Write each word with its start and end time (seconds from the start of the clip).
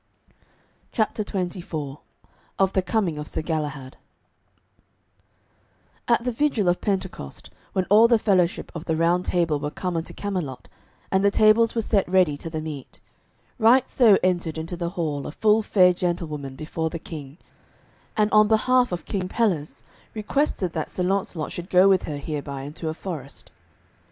CHAPTER 0.91 1.23
XXIV 1.23 1.99
OF 2.57 2.73
THE 2.73 2.81
COMING 2.81 3.19
OF 3.19 3.27
SIR 3.27 3.43
GALAHAD 3.43 3.97
At 6.07 6.23
the 6.23 6.31
vigil 6.31 6.67
of 6.67 6.81
Pentecost, 6.81 7.51
when 7.73 7.85
all 7.91 8.07
the 8.07 8.17
fellowship 8.17 8.71
of 8.73 8.85
the 8.85 8.95
Round 8.95 9.23
Table 9.25 9.59
were 9.59 9.69
come 9.69 9.95
unto 9.95 10.11
Camelot, 10.11 10.67
and 11.11 11.23
the 11.23 11.29
tables 11.29 11.75
were 11.75 11.83
set 11.83 12.09
ready 12.09 12.35
to 12.37 12.49
the 12.49 12.61
meat, 12.61 12.99
right 13.59 13.87
so 13.87 14.17
entered 14.23 14.57
into 14.57 14.75
the 14.75 14.89
hall 14.89 15.27
a 15.27 15.31
full 15.31 15.61
fair 15.61 15.93
gentlewoman 15.93 16.55
before 16.55 16.89
the 16.89 16.97
King, 16.97 17.37
and 18.17 18.31
on 18.31 18.47
behalf 18.47 18.91
of 18.91 19.05
King 19.05 19.27
Pelles 19.29 19.83
requested 20.15 20.73
that 20.73 20.89
Sir 20.89 21.03
Launcelot 21.03 21.51
should 21.51 21.69
go 21.69 21.87
with 21.87 22.01
her 22.05 22.17
hereby 22.17 22.63
into 22.63 22.89
a 22.89 22.95
forest. 22.95 23.51